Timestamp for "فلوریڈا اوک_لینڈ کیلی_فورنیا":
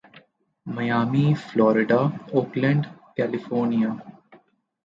1.45-3.89